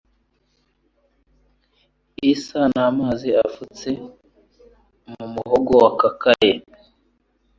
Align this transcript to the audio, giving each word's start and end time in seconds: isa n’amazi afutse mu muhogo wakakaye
isa 2.31 2.61
n’amazi 2.73 3.29
afutse 3.45 3.89
mu 5.11 5.25
muhogo 5.33 5.73
wakakaye 5.83 6.51